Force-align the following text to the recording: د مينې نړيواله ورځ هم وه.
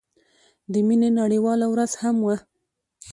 د 0.71 0.73
مينې 0.87 1.09
نړيواله 1.19 1.65
ورځ 1.73 1.91
هم 2.01 2.15
وه. 2.25 2.37